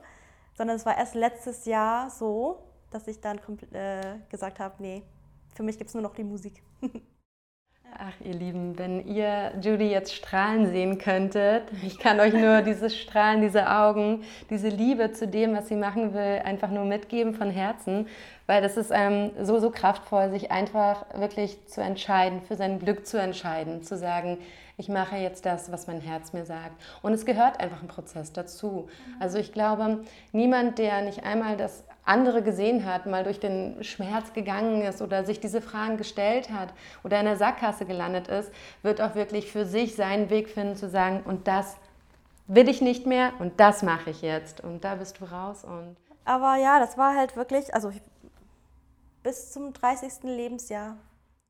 sondern 0.58 0.76
es 0.76 0.86
war 0.86 0.98
erst 0.98 1.16
letztes 1.16 1.66
Jahr 1.66 2.10
so, 2.10 2.64
dass 2.92 3.08
ich 3.08 3.22
dann 3.22 3.40
äh, 3.72 4.20
gesagt 4.30 4.60
habe, 4.60 4.76
nee, 4.80 5.04
für 5.54 5.64
mich 5.64 5.78
gibt 5.78 5.90
es 5.90 5.94
nur 5.94 6.04
noch 6.04 6.16
die 6.16 6.24
Musik. 6.24 6.62
Ach, 7.98 8.26
ihr 8.26 8.34
Lieben, 8.34 8.78
wenn 8.78 9.08
ihr 9.08 9.54
Judy 9.62 9.90
jetzt 9.90 10.14
strahlen 10.14 10.68
sehen 10.68 10.98
könntet, 10.98 11.64
ich 11.82 11.98
kann 11.98 12.20
euch 12.20 12.34
nur 12.34 12.62
dieses 12.62 12.98
Strahlen, 12.98 13.42
diese 13.42 13.72
Augen, 13.72 14.26
diese 14.50 14.68
Liebe 14.68 15.14
zu 15.14 15.30
dem, 15.30 15.56
was 15.56 15.70
sie 15.70 15.78
machen 15.78 16.14
will, 16.14 16.42
einfach 16.44 16.70
nur 16.70 16.84
mitgeben 16.84 17.34
von 17.34 17.50
Herzen, 17.50 18.08
weil 18.48 18.62
das 18.62 18.76
ist 18.76 18.92
ähm, 18.94 19.32
so, 19.42 19.60
so 19.60 19.72
kraftvoll, 19.72 20.30
sich 20.30 20.52
einfach 20.52 21.06
wirklich 21.18 21.68
zu 21.68 21.82
entscheiden, 21.82 22.42
für 22.42 22.56
sein 22.56 22.80
Glück 22.80 23.08
zu 23.08 23.18
entscheiden, 23.18 23.82
zu 23.82 23.98
sagen, 23.98 24.40
ich 24.78 24.90
mache 24.90 25.16
jetzt 25.16 25.46
das, 25.46 25.72
was 25.72 25.88
mein 25.88 26.02
Herz 26.02 26.34
mir 26.34 26.44
sagt. 26.44 26.76
Und 27.02 27.14
es 27.14 27.26
gehört 27.26 27.62
einfach 27.62 27.82
ein 27.82 27.88
Prozess 27.88 28.34
dazu. 28.34 28.90
Also 29.22 29.38
ich 29.38 29.54
glaube, 29.54 30.04
niemand, 30.34 30.80
der 30.80 31.02
nicht 31.02 31.24
einmal 31.24 31.56
das 31.56 31.86
andere 32.06 32.44
gesehen 32.44 32.86
hat, 32.86 33.08
mal 33.08 33.24
durch 33.24 33.40
den 33.40 33.84
Schmerz 33.84 34.32
gegangen 34.34 34.82
ist 34.84 35.02
oder 35.02 35.26
sich 35.26 35.40
diese 35.40 35.62
Fragen 35.62 35.98
gestellt 35.98 36.52
hat 36.52 36.70
oder 37.04 37.20
in 37.20 37.26
der 37.26 37.36
Sackgasse 37.36 37.86
gelandet 37.86 38.28
ist, 38.28 38.52
wird 38.84 39.02
auch 39.02 39.16
wirklich 39.16 39.52
für 39.52 39.66
sich 39.66 39.96
seinen 39.96 40.30
Weg 40.30 40.50
finden 40.50 40.76
zu 40.76 40.88
sagen, 40.88 41.24
und 41.26 41.48
das 41.48 41.78
will 42.48 42.70
ich 42.70 42.82
nicht 42.82 43.06
mehr 43.08 43.34
und 43.40 43.60
das 43.60 43.82
mache 43.82 44.12
ich 44.12 44.22
jetzt. 44.22 44.62
Und 44.62 44.84
da 44.84 44.96
bist 44.96 45.20
du 45.20 45.26
raus 45.26 45.64
und. 45.64 45.98
Aber 46.26 46.56
ja, 46.58 46.80
das 46.80 46.98
war 46.98 47.16
halt 47.16 47.36
wirklich, 47.36 47.74
also 47.74 47.92
bis 49.24 49.52
zum 49.52 49.74
30. 49.74 50.24
Lebensjahr 50.24 50.98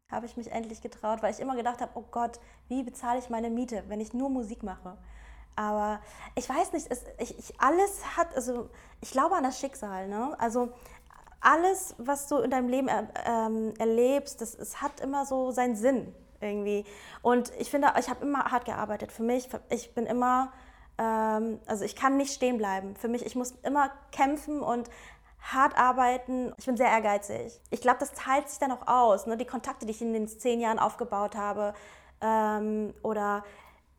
habe 0.10 0.26
ich 0.26 0.38
mich 0.38 0.52
endlich 0.52 0.82
getraut, 0.82 1.22
weil 1.22 1.34
ich 1.34 1.40
immer 1.40 1.56
gedacht 1.56 1.82
habe, 1.82 1.92
oh 1.96 2.06
Gott, 2.12 2.40
wie 2.70 2.84
bezahle 2.84 3.20
ich 3.20 3.30
meine 3.30 3.50
Miete, 3.50 3.84
wenn 3.88 4.00
ich 4.00 4.14
nur 4.14 4.30
Musik 4.30 4.64
mache? 4.64 4.98
Aber 5.56 6.02
ich 6.36 6.48
weiß 6.50 6.74
nicht, 6.74 6.88
es, 6.90 7.04
ich, 7.18 7.38
ich, 7.38 7.62
alles 7.62 8.18
hat, 8.18 8.36
also 8.36 8.70
ich 9.02 9.12
glaube 9.12 9.36
an 9.36 9.44
das 9.44 9.60
Schicksal. 9.60 10.08
Ne? 10.08 10.36
Also 10.40 10.72
alles, 11.40 11.96
was 11.98 12.28
du 12.28 12.38
in 12.38 12.52
deinem 12.52 12.68
Leben 12.68 12.88
er, 12.88 13.08
ähm, 13.26 13.74
erlebst, 13.78 14.42
das, 14.42 14.56
es 14.56 14.82
hat 14.82 15.00
immer 15.00 15.26
so 15.26 15.52
seinen 15.52 15.76
Sinn 15.76 16.14
irgendwie. 16.42 16.86
Und 17.22 17.52
ich 17.58 17.70
finde, 17.70 17.94
ich 18.00 18.10
habe 18.10 18.26
immer 18.26 18.52
hart 18.52 18.66
gearbeitet. 18.66 19.12
Für 19.12 19.24
mich, 19.24 19.50
ich 19.70 19.94
bin 19.94 20.06
immer, 20.06 20.52
ähm, 20.98 21.60
also 21.68 21.86
ich 21.86 21.96
kann 21.96 22.18
nicht 22.18 22.34
stehen 22.34 22.58
bleiben. 22.58 22.96
Für 22.96 23.08
mich, 23.08 23.26
ich 23.26 23.36
muss 23.36 23.52
immer 23.64 23.92
kämpfen 24.12 24.62
und 24.62 24.90
hart 25.40 25.78
arbeiten. 25.78 26.54
Ich 26.58 26.66
bin 26.66 26.76
sehr 26.76 26.90
ehrgeizig. 26.90 27.62
Ich 27.70 27.82
glaube, 27.82 28.00
das 28.00 28.12
teilt 28.14 28.50
sich 28.50 28.60
dann 28.60 28.72
auch 28.72 28.88
aus. 28.88 29.28
Ne? 29.28 29.38
Die 29.38 29.46
Kontakte, 29.46 29.86
die 29.86 29.92
ich 29.92 30.02
in 30.02 30.14
den 30.14 30.28
zehn 30.28 30.60
Jahren 30.60 30.80
aufgebaut 30.80 31.36
habe. 31.36 31.74
Ähm, 32.22 32.94
oder 33.04 33.44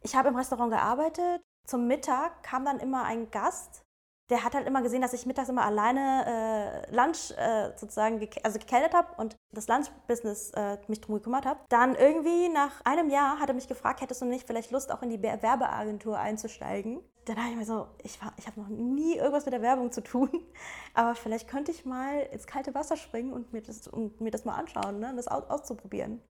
ich 0.02 0.16
habe 0.16 0.28
im 0.28 0.36
Restaurant 0.36 0.72
gearbeitet 0.72 1.42
zum 1.66 1.86
Mittag 1.86 2.42
kam 2.42 2.64
dann 2.64 2.78
immer 2.78 3.04
ein 3.04 3.30
Gast. 3.30 3.82
Der 4.28 4.42
hat 4.42 4.54
halt 4.54 4.66
immer 4.66 4.82
gesehen, 4.82 5.02
dass 5.02 5.12
ich 5.12 5.24
mittags 5.24 5.48
immer 5.48 5.64
alleine 5.64 6.84
äh, 6.88 6.94
Lunch 6.94 7.30
äh, 7.36 7.76
sozusagen 7.76 8.18
ge 8.18 8.28
also 8.42 8.58
gekellert 8.58 8.92
habe 8.92 9.08
und 9.18 9.36
das 9.52 9.68
Lunch-Business 9.68 10.50
äh, 10.56 10.78
mich 10.88 11.00
drum 11.00 11.14
gekümmert 11.14 11.46
habe. 11.46 11.60
Dann 11.68 11.94
irgendwie 11.94 12.48
nach 12.48 12.80
einem 12.84 13.08
Jahr 13.08 13.38
hat 13.38 13.48
er 13.48 13.54
mich 13.54 13.68
gefragt, 13.68 14.00
hättest 14.00 14.22
du 14.22 14.26
nicht 14.26 14.44
vielleicht 14.44 14.72
Lust, 14.72 14.90
auch 14.90 15.02
in 15.02 15.10
die 15.10 15.22
Werbeagentur 15.22 16.18
einzusteigen? 16.18 17.00
Dann 17.26 17.36
habe 17.36 17.50
ich 17.50 17.56
mir 17.56 17.64
so, 17.64 17.86
ich, 18.02 18.18
ich 18.36 18.46
habe 18.48 18.60
noch 18.60 18.68
nie 18.68 19.16
irgendwas 19.16 19.44
mit 19.44 19.54
der 19.54 19.62
Werbung 19.62 19.92
zu 19.92 20.02
tun, 20.02 20.30
aber 20.94 21.14
vielleicht 21.14 21.48
könnte 21.48 21.70
ich 21.70 21.84
mal 21.84 22.20
ins 22.32 22.48
kalte 22.48 22.74
Wasser 22.74 22.96
springen 22.96 23.32
und 23.32 23.52
mir 23.52 23.62
das, 23.62 23.86
und 23.86 24.20
mir 24.20 24.32
das 24.32 24.44
mal 24.44 24.56
anschauen, 24.56 24.98
ne? 24.98 25.12
das 25.14 25.28
aus, 25.28 25.44
auszuprobieren. 25.48 26.20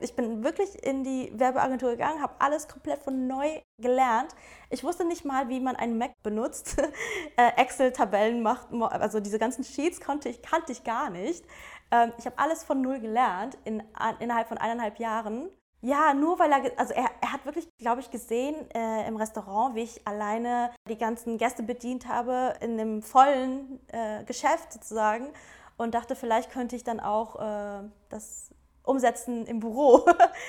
Ich 0.00 0.14
bin 0.14 0.44
wirklich 0.44 0.82
in 0.84 1.04
die 1.04 1.32
Werbeagentur 1.34 1.90
gegangen, 1.90 2.22
habe 2.22 2.34
alles 2.38 2.68
komplett 2.68 3.02
von 3.02 3.26
neu 3.26 3.60
gelernt. 3.78 4.34
Ich 4.70 4.84
wusste 4.84 5.04
nicht 5.04 5.24
mal, 5.24 5.48
wie 5.48 5.60
man 5.60 5.76
einen 5.76 5.98
Mac 5.98 6.12
benutzt, 6.22 6.76
äh, 7.36 7.50
Excel-Tabellen 7.56 8.42
macht, 8.42 8.72
also 8.72 9.20
diese 9.20 9.38
ganzen 9.38 9.64
Sheets 9.64 10.00
konnte 10.00 10.28
ich, 10.28 10.42
kannte 10.42 10.72
ich 10.72 10.84
gar 10.84 11.10
nicht. 11.10 11.44
Ähm, 11.90 12.12
ich 12.18 12.26
habe 12.26 12.38
alles 12.38 12.64
von 12.64 12.80
null 12.80 13.00
gelernt 13.00 13.56
in, 13.64 13.82
innerhalb 14.20 14.48
von 14.48 14.58
eineinhalb 14.58 14.98
Jahren. 14.98 15.48
Ja, 15.82 16.14
nur 16.14 16.38
weil 16.38 16.50
er, 16.50 16.78
also 16.78 16.94
er, 16.94 17.10
er 17.20 17.32
hat 17.32 17.44
wirklich, 17.44 17.68
glaube 17.78 18.00
ich, 18.00 18.10
gesehen 18.10 18.56
äh, 18.74 19.06
im 19.06 19.16
Restaurant, 19.16 19.74
wie 19.74 19.82
ich 19.82 20.06
alleine 20.06 20.72
die 20.88 20.98
ganzen 20.98 21.38
Gäste 21.38 21.62
bedient 21.62 22.08
habe, 22.08 22.54
in 22.60 22.72
einem 22.72 23.02
vollen 23.02 23.78
äh, 23.88 24.24
Geschäft 24.24 24.72
sozusagen 24.72 25.28
und 25.76 25.94
dachte, 25.94 26.16
vielleicht 26.16 26.50
könnte 26.50 26.76
ich 26.76 26.84
dann 26.84 26.98
auch 26.98 27.36
äh, 27.36 27.88
das 28.08 28.50
umsetzen 28.86 29.46
im 29.46 29.60
Büro. 29.60 30.06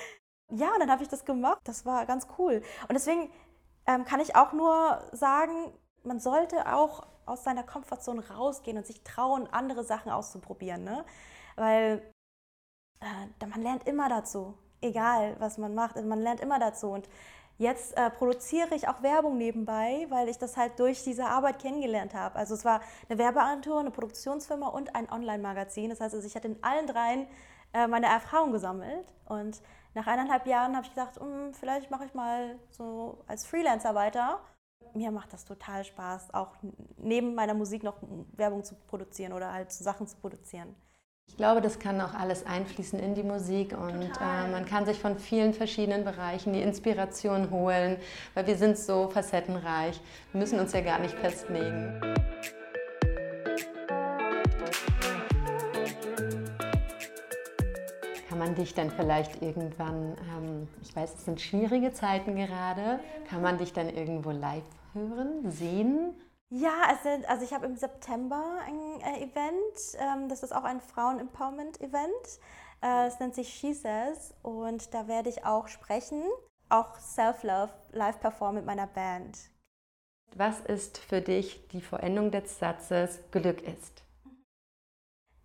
ja, 0.51 0.73
und 0.73 0.79
dann 0.79 0.91
habe 0.91 1.03
ich 1.03 1.09
das 1.09 1.25
gemacht. 1.25 1.59
Das 1.65 1.85
war 1.85 2.05
ganz 2.05 2.27
cool. 2.37 2.61
Und 2.87 2.93
deswegen 2.93 3.29
ähm, 3.85 4.05
kann 4.05 4.21
ich 4.21 4.35
auch 4.35 4.53
nur 4.53 5.01
sagen, 5.11 5.73
man 6.03 6.19
sollte 6.19 6.73
auch 6.73 7.05
aus 7.25 7.43
seiner 7.43 7.63
Komfortzone 7.63 8.23
rausgehen 8.29 8.77
und 8.77 8.87
sich 8.87 9.03
trauen, 9.03 9.47
andere 9.51 9.83
Sachen 9.83 10.11
auszuprobieren. 10.11 10.83
Ne? 10.83 11.03
Weil 11.55 12.01
äh, 13.01 13.45
man 13.45 13.61
lernt 13.61 13.87
immer 13.87 14.09
dazu, 14.09 14.57
egal 14.81 15.35
was 15.39 15.57
man 15.57 15.75
macht, 15.75 16.01
man 16.03 16.21
lernt 16.21 16.39
immer 16.39 16.59
dazu. 16.59 16.89
Und 16.89 17.09
jetzt 17.57 17.97
äh, 17.97 18.09
produziere 18.09 18.75
ich 18.75 18.87
auch 18.87 19.01
Werbung 19.01 19.37
nebenbei, 19.37 20.05
weil 20.09 20.29
ich 20.29 20.37
das 20.37 20.55
halt 20.55 20.79
durch 20.79 21.03
diese 21.03 21.25
Arbeit 21.25 21.59
kennengelernt 21.59 22.13
habe. 22.13 22.35
Also 22.35 22.53
es 22.53 22.63
war 22.63 22.81
eine 23.09 23.17
Werbeagentur, 23.17 23.79
eine 23.79 23.91
Produktionsfirma 23.91 24.67
und 24.67 24.95
ein 24.95 25.11
Online-Magazin. 25.11 25.89
Das 25.89 25.99
heißt, 25.99 26.15
also 26.15 26.25
ich 26.25 26.35
hatte 26.35 26.47
in 26.47 26.63
allen 26.63 26.87
dreien 26.87 27.27
äh, 27.77 27.87
meine 27.87 28.07
Erfahrung 28.07 28.51
gesammelt. 28.51 29.07
Und 29.25 29.61
nach 29.93 30.07
eineinhalb 30.07 30.45
Jahren 30.47 30.75
habe 30.75 30.85
ich 30.85 30.93
gedacht, 30.93 31.19
hm, 31.19 31.53
vielleicht 31.53 31.91
mache 31.91 32.05
ich 32.05 32.13
mal 32.13 32.57
so 32.69 33.23
als 33.27 33.45
Freelancer 33.45 33.95
weiter. 33.95 34.39
Mir 34.93 35.11
macht 35.11 35.33
das 35.33 35.45
total 35.45 35.83
Spaß, 35.83 36.33
auch 36.33 36.55
neben 36.97 37.35
meiner 37.35 37.53
Musik 37.53 37.83
noch 37.83 37.97
Werbung 38.33 38.63
zu 38.63 38.75
produzieren 38.75 39.33
oder 39.33 39.51
halt 39.51 39.71
Sachen 39.71 40.07
zu 40.07 40.17
produzieren. 40.17 40.75
Ich 41.29 41.35
glaube, 41.35 41.61
das 41.61 41.77
kann 41.77 41.99
auch 41.99 42.13
alles 42.13 42.45
einfließen 42.45 42.97
in 42.99 43.13
die 43.13 43.23
Musik 43.23 43.77
und 43.77 44.01
äh, 44.01 44.47
man 44.49 44.65
kann 44.65 44.85
sich 44.85 44.97
von 44.99 45.19
vielen 45.19 45.53
verschiedenen 45.53 46.05
Bereichen 46.05 46.53
die 46.53 46.61
Inspiration 46.61 47.51
holen, 47.51 47.97
weil 48.33 48.47
wir 48.47 48.55
sind 48.55 48.77
so 48.77 49.09
facettenreich. 49.09 49.99
Wir 50.31 50.39
müssen 50.39 50.57
uns 50.57 50.71
ja 50.71 50.81
gar 50.81 50.99
nicht 50.99 51.15
festlegen. 51.15 52.01
Man 58.47 58.55
dich 58.55 58.73
dann 58.73 58.89
vielleicht 58.89 59.41
irgendwann, 59.41 60.15
ähm, 60.37 60.67
ich 60.81 60.95
weiß, 60.95 61.15
es 61.15 61.25
sind 61.25 61.41
schwierige 61.41 61.91
Zeiten 61.91 62.35
gerade, 62.37 63.01
kann 63.29 63.41
man 63.41 63.57
dich 63.57 63.73
dann 63.73 63.89
irgendwo 63.89 64.31
live 64.31 64.63
hören, 64.93 65.51
sehen? 65.51 66.15
Ja, 66.49 66.97
sind, 67.03 67.27
also 67.29 67.43
ich 67.43 67.53
habe 67.53 67.65
im 67.65 67.75
September 67.75 68.59
ein 68.65 69.01
äh, 69.01 69.23
Event, 69.23 69.97
ähm, 69.99 70.29
das 70.29 70.43
ist 70.43 70.55
auch 70.55 70.63
ein 70.63 70.79
Frauen-Empowerment-Event. 70.79 72.39
Äh, 72.81 73.07
es 73.07 73.19
nennt 73.19 73.35
sich 73.35 73.49
She 73.49 73.73
Says 73.73 74.33
und 74.43 74.93
da 74.93 75.09
werde 75.09 75.27
ich 75.27 75.43
auch 75.45 75.67
sprechen, 75.67 76.23
auch 76.69 76.95
Self-Love 76.99 77.73
live 77.91 78.21
performen 78.21 78.57
mit 78.57 78.65
meiner 78.65 78.87
Band. 78.87 79.37
Was 80.35 80.61
ist 80.61 80.99
für 80.99 81.19
dich 81.19 81.67
die 81.69 81.81
Vollendung 81.81 82.31
des 82.31 82.59
Satzes 82.59 83.19
Glück 83.31 83.61
ist? 83.61 84.03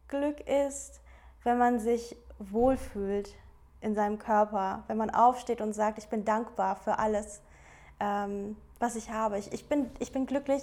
Glück 0.06 0.40
ist, 0.46 1.00
wenn 1.42 1.58
man 1.58 1.80
sich 1.80 2.16
wohlfühlt 2.50 3.34
in 3.80 3.94
seinem 3.94 4.18
Körper, 4.18 4.84
wenn 4.86 4.96
man 4.96 5.10
aufsteht 5.10 5.60
und 5.60 5.72
sagt, 5.72 5.98
ich 5.98 6.08
bin 6.08 6.24
dankbar 6.24 6.76
für 6.76 6.98
alles, 6.98 7.42
ähm, 8.00 8.56
was 8.78 8.96
ich 8.96 9.10
habe. 9.10 9.38
Ich, 9.38 9.52
ich, 9.52 9.68
bin, 9.68 9.90
ich 9.98 10.12
bin 10.12 10.26
glücklich, 10.26 10.62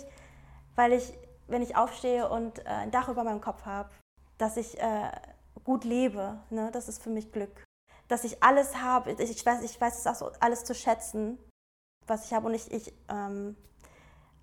weil 0.75 0.93
ich, 0.93 1.13
wenn 1.47 1.61
ich 1.61 1.75
aufstehe 1.75 2.29
und 2.29 2.59
äh, 2.59 2.69
ein 2.69 2.91
Dach 2.91 3.09
über 3.09 3.23
meinem 3.23 3.41
Kopf 3.41 3.65
habe, 3.65 3.89
dass 4.37 4.57
ich 4.57 4.79
äh, 4.79 5.11
gut 5.63 5.83
lebe, 5.83 6.39
ne? 6.49 6.69
das 6.71 6.87
ist 6.87 7.03
für 7.03 7.09
mich 7.09 7.31
Glück. 7.31 7.63
Dass 8.07 8.23
ich 8.23 8.41
alles 8.41 8.77
habe, 8.77 9.11
ich, 9.11 9.19
ich 9.19 9.45
weiß, 9.45 9.61
ich 9.63 9.79
weiß 9.79 9.99
es 9.99 10.07
auch 10.07 10.15
so, 10.15 10.31
alles 10.39 10.63
zu 10.63 10.73
schätzen, 10.73 11.37
was 12.07 12.25
ich 12.25 12.33
habe 12.33 12.47
und 12.47 12.53
ich, 12.53 12.71
ich 12.71 12.93
ähm, 13.09 13.55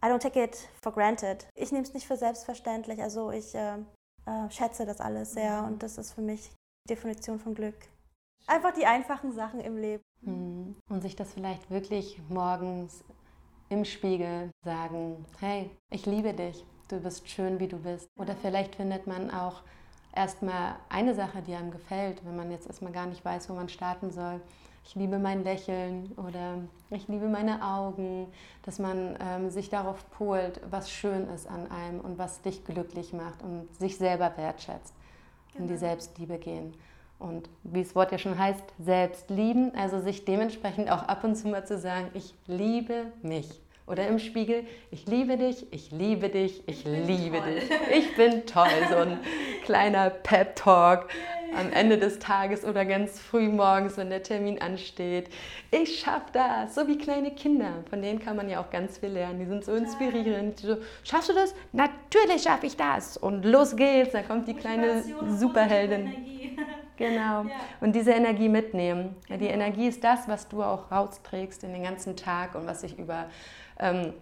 I 0.04 0.08
don't 0.08 0.20
take 0.20 0.40
it 0.40 0.56
for 0.82 0.92
granted. 0.92 1.48
Ich 1.54 1.72
nehme 1.72 1.82
es 1.82 1.94
nicht 1.94 2.06
für 2.06 2.16
selbstverständlich, 2.16 3.02
also 3.02 3.30
ich 3.30 3.54
äh, 3.54 3.78
äh 4.26 4.50
schätze 4.50 4.84
das 4.84 5.00
alles 5.00 5.32
sehr 5.32 5.64
und 5.64 5.82
das 5.82 5.98
ist 5.98 6.12
für 6.12 6.20
mich 6.20 6.52
Definition 6.86 7.38
von 7.38 7.54
Glück. 7.54 7.76
Einfach 8.46 8.72
die 8.72 8.86
einfachen 8.86 9.32
Sachen 9.32 9.60
im 9.60 9.76
Leben. 9.76 10.04
Mhm. 10.22 10.76
Und 10.88 11.02
sich 11.02 11.16
das 11.16 11.32
vielleicht 11.32 11.70
wirklich 11.70 12.20
morgens 12.28 13.04
im 13.68 13.84
Spiegel 13.84 14.50
sagen, 14.64 15.24
hey, 15.40 15.70
ich 15.90 16.06
liebe 16.06 16.32
dich, 16.32 16.64
du 16.88 17.00
bist 17.00 17.28
schön, 17.28 17.58
wie 17.58 17.68
du 17.68 17.78
bist. 17.78 18.08
Oder 18.16 18.36
vielleicht 18.36 18.76
findet 18.76 19.06
man 19.06 19.30
auch 19.30 19.62
erstmal 20.14 20.76
eine 20.88 21.14
Sache, 21.14 21.42
die 21.42 21.54
einem 21.54 21.70
gefällt, 21.70 22.24
wenn 22.24 22.36
man 22.36 22.50
jetzt 22.50 22.66
erstmal 22.66 22.92
gar 22.92 23.06
nicht 23.06 23.24
weiß, 23.24 23.50
wo 23.50 23.54
man 23.54 23.68
starten 23.68 24.10
soll. 24.12 24.40
Ich 24.84 24.94
liebe 24.94 25.18
mein 25.18 25.42
Lächeln 25.42 26.12
oder 26.16 26.58
ich 26.90 27.08
liebe 27.08 27.28
meine 27.28 27.64
Augen, 27.64 28.28
dass 28.62 28.78
man 28.78 29.18
ähm, 29.20 29.50
sich 29.50 29.68
darauf 29.68 30.08
polt, 30.10 30.60
was 30.70 30.88
schön 30.88 31.26
ist 31.28 31.48
an 31.48 31.68
einem 31.72 32.00
und 32.00 32.18
was 32.18 32.40
dich 32.42 32.64
glücklich 32.64 33.12
macht 33.12 33.42
und 33.42 33.74
sich 33.74 33.96
selber 33.96 34.32
wertschätzt 34.36 34.94
genau. 35.56 35.62
in 35.62 35.66
die 35.68 35.74
genau. 35.74 35.86
Selbstliebe 35.86 36.38
gehen. 36.38 36.74
Und 37.18 37.48
wie 37.62 37.82
das 37.82 37.94
Wort 37.94 38.12
ja 38.12 38.18
schon 38.18 38.38
heißt, 38.38 38.62
selbst 38.78 39.30
lieben, 39.30 39.74
also 39.74 40.00
sich 40.00 40.24
dementsprechend 40.24 40.90
auch 40.90 41.02
ab 41.04 41.24
und 41.24 41.34
zu 41.34 41.48
mal 41.48 41.66
zu 41.66 41.78
sagen, 41.78 42.08
ich 42.14 42.34
liebe 42.46 43.06
mich. 43.22 43.48
Oder 43.86 44.08
im 44.08 44.18
Spiegel, 44.18 44.64
ich 44.90 45.06
liebe 45.06 45.36
dich, 45.36 45.72
ich 45.72 45.92
liebe 45.92 46.28
dich, 46.28 46.62
ich, 46.66 46.84
ich 46.84 46.84
liebe 46.84 47.38
toll. 47.38 47.54
dich, 47.54 47.70
ich 47.94 48.16
bin 48.16 48.44
toll. 48.44 48.68
So 48.90 48.96
ein 48.96 49.18
kleiner 49.64 50.10
Pep-Talk. 50.10 51.08
Am 51.56 51.72
Ende 51.72 51.98
des 51.98 52.18
Tages 52.18 52.64
oder 52.64 52.84
ganz 52.84 53.18
früh 53.18 53.48
morgens, 53.48 53.96
wenn 53.96 54.10
der 54.10 54.22
Termin 54.22 54.60
ansteht. 54.60 55.28
Ich 55.70 56.00
schaffe 56.00 56.26
das, 56.32 56.74
so 56.74 56.86
wie 56.86 56.98
kleine 56.98 57.30
Kinder. 57.32 57.84
Von 57.90 58.02
denen 58.02 58.18
kann 58.18 58.36
man 58.36 58.48
ja 58.48 58.60
auch 58.60 58.70
ganz 58.70 58.98
viel 58.98 59.10
lernen. 59.10 59.38
Die 59.40 59.46
sind 59.46 59.64
so 59.64 59.74
inspirierend. 59.74 60.60
So, 60.60 60.76
Schaffst 61.04 61.28
du 61.28 61.34
das? 61.34 61.54
Natürlich 61.72 62.42
schaffe 62.42 62.66
ich 62.66 62.76
das. 62.76 63.16
Und 63.16 63.44
los 63.44 63.76
geht's. 63.76 64.12
Da 64.12 64.22
kommt 64.22 64.48
die 64.48 64.54
kleine 64.54 65.02
Superheldin. 65.28 66.12
Genau. 66.98 67.42
Ja. 67.42 67.50
Und 67.82 67.94
diese 67.94 68.12
Energie 68.12 68.48
mitnehmen. 68.48 69.16
Genau. 69.26 69.38
Die 69.38 69.48
Energie 69.48 69.86
ist 69.86 70.02
das, 70.02 70.26
was 70.28 70.48
du 70.48 70.62
auch 70.62 70.90
rausträgst 70.90 71.62
in 71.62 71.74
den 71.74 71.82
ganzen 71.82 72.16
Tag 72.16 72.54
und 72.54 72.66
was 72.66 72.80
sich 72.80 72.98
über 72.98 73.26
ähm, 73.78 74.14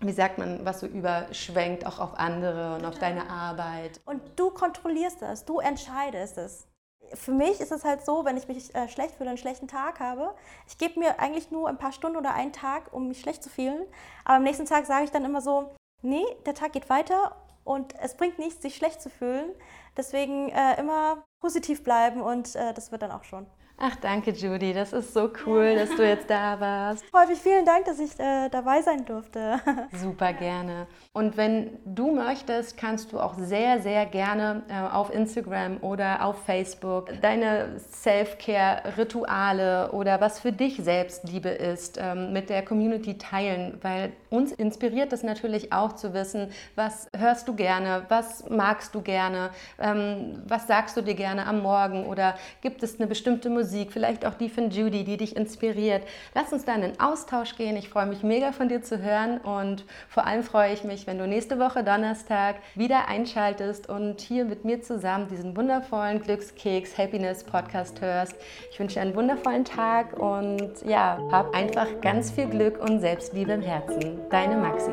wie 0.00 0.12
sagt 0.12 0.38
man, 0.38 0.64
was 0.64 0.80
so 0.80 0.86
überschwenkt, 0.86 1.86
auch 1.86 1.98
auf 1.98 2.18
andere 2.18 2.76
und 2.76 2.84
auf 2.84 2.98
deine 2.98 3.30
Arbeit. 3.30 4.00
Und 4.04 4.20
du 4.36 4.50
kontrollierst 4.50 5.22
das, 5.22 5.44
du 5.44 5.58
entscheidest 5.58 6.38
es. 6.38 6.66
Für 7.14 7.32
mich 7.32 7.60
ist 7.60 7.72
es 7.72 7.84
halt 7.84 8.04
so, 8.04 8.24
wenn 8.24 8.36
ich 8.36 8.48
mich 8.48 8.74
äh, 8.74 8.88
schlecht 8.88 9.16
fühle, 9.16 9.30
einen 9.30 9.38
schlechten 9.38 9.68
Tag 9.68 10.00
habe, 10.00 10.34
ich 10.66 10.78
gebe 10.78 10.98
mir 10.98 11.20
eigentlich 11.20 11.50
nur 11.50 11.68
ein 11.68 11.78
paar 11.78 11.92
Stunden 11.92 12.16
oder 12.16 12.34
einen 12.34 12.52
Tag, 12.52 12.92
um 12.92 13.08
mich 13.08 13.20
schlecht 13.20 13.42
zu 13.42 13.50
fühlen. 13.50 13.86
Aber 14.24 14.36
am 14.36 14.42
nächsten 14.42 14.66
Tag 14.66 14.86
sage 14.86 15.04
ich 15.04 15.10
dann 15.10 15.24
immer 15.24 15.40
so, 15.40 15.74
nee, 16.02 16.24
der 16.44 16.54
Tag 16.54 16.72
geht 16.72 16.88
weiter 16.88 17.36
und 17.64 17.94
es 18.00 18.16
bringt 18.16 18.38
nichts, 18.38 18.62
sich 18.62 18.76
schlecht 18.76 19.02
zu 19.02 19.10
fühlen. 19.10 19.50
Deswegen 19.96 20.48
äh, 20.50 20.78
immer 20.78 21.24
positiv 21.40 21.82
bleiben 21.82 22.20
und 22.20 22.54
äh, 22.54 22.74
das 22.74 22.92
wird 22.92 23.02
dann 23.02 23.12
auch 23.12 23.24
schon. 23.24 23.46
Ach, 23.78 23.94
danke, 23.96 24.30
Judy. 24.30 24.72
Das 24.72 24.94
ist 24.94 25.12
so 25.12 25.30
cool, 25.44 25.74
dass 25.74 25.94
du 25.94 26.02
jetzt 26.02 26.30
da 26.30 26.58
warst. 26.58 27.04
Häufig 27.12 27.38
vielen 27.38 27.66
Dank, 27.66 27.84
dass 27.84 27.98
ich 27.98 28.18
äh, 28.18 28.48
dabei 28.48 28.80
sein 28.80 29.04
durfte. 29.04 29.60
Super 29.92 30.32
gerne. 30.32 30.86
Und 31.12 31.36
wenn 31.36 31.78
du 31.84 32.14
möchtest, 32.14 32.78
kannst 32.78 33.12
du 33.12 33.20
auch 33.20 33.34
sehr, 33.36 33.82
sehr 33.82 34.06
gerne 34.06 34.62
äh, 34.68 34.80
auf 34.80 35.12
Instagram 35.12 35.76
oder 35.82 36.24
auf 36.24 36.42
Facebook 36.44 37.20
deine 37.20 37.78
Self-Care-Rituale 37.78 39.92
oder 39.92 40.22
was 40.22 40.40
für 40.40 40.52
dich 40.52 40.78
Selbstliebe 40.78 41.50
ist, 41.50 41.98
ähm, 42.00 42.32
mit 42.32 42.48
der 42.48 42.64
Community 42.64 43.18
teilen, 43.18 43.78
weil 43.82 44.14
uns 44.30 44.52
inspiriert 44.52 45.12
es 45.12 45.22
natürlich 45.22 45.74
auch 45.74 45.92
zu 45.92 46.14
wissen, 46.14 46.50
was 46.76 47.10
hörst 47.14 47.46
du 47.46 47.54
gerne, 47.54 48.06
was 48.08 48.48
magst 48.48 48.94
du 48.94 49.02
gerne, 49.02 49.50
ähm, 49.78 50.42
was 50.46 50.66
sagst 50.66 50.96
du 50.96 51.02
dir 51.02 51.14
gerne 51.14 51.46
am 51.46 51.60
Morgen 51.60 52.06
oder 52.06 52.36
gibt 52.62 52.82
es 52.82 52.98
eine 52.98 53.06
bestimmte 53.06 53.50
Musik, 53.50 53.65
Musik, 53.66 53.90
vielleicht 53.92 54.24
auch 54.24 54.34
die 54.34 54.48
von 54.48 54.70
Judy, 54.70 55.02
die 55.02 55.16
dich 55.16 55.34
inspiriert. 55.34 56.04
Lass 56.34 56.52
uns 56.52 56.64
da 56.64 56.76
in 56.76 56.82
den 56.82 57.00
Austausch 57.00 57.56
gehen. 57.56 57.76
Ich 57.76 57.88
freue 57.88 58.06
mich 58.06 58.22
mega 58.22 58.52
von 58.52 58.68
dir 58.68 58.80
zu 58.80 59.02
hören 59.02 59.38
und 59.38 59.84
vor 60.08 60.24
allem 60.24 60.44
freue 60.44 60.72
ich 60.72 60.84
mich, 60.84 61.08
wenn 61.08 61.18
du 61.18 61.26
nächste 61.26 61.58
Woche 61.58 61.82
Donnerstag 61.82 62.56
wieder 62.76 63.08
einschaltest 63.08 63.88
und 63.88 64.20
hier 64.20 64.44
mit 64.44 64.64
mir 64.64 64.82
zusammen 64.82 65.26
diesen 65.26 65.56
wundervollen 65.56 66.22
Glückskeks 66.22 66.96
Happiness 66.96 67.42
Podcast 67.42 68.00
hörst. 68.00 68.36
Ich 68.70 68.78
wünsche 68.78 68.94
dir 68.94 69.00
einen 69.00 69.16
wundervollen 69.16 69.64
Tag 69.64 70.16
und 70.16 70.70
ja, 70.86 71.18
hab 71.32 71.52
einfach 71.52 71.88
ganz 72.00 72.30
viel 72.30 72.46
Glück 72.46 72.78
und 72.80 73.00
Selbstliebe 73.00 73.50
im 73.50 73.62
Herzen. 73.62 74.20
Deine 74.30 74.56
Maxi. 74.56 74.92